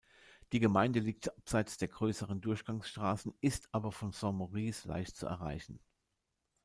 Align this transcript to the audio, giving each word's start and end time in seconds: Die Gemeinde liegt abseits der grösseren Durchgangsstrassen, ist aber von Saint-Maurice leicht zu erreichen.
Die 0.51 0.59
Gemeinde 0.59 0.99
liegt 0.99 1.29
abseits 1.31 1.77
der 1.77 1.87
grösseren 1.87 2.41
Durchgangsstrassen, 2.41 3.35
ist 3.39 3.69
aber 3.71 3.91
von 3.91 4.11
Saint-Maurice 4.13 4.87
leicht 4.87 5.15
zu 5.15 5.27
erreichen. 5.27 5.79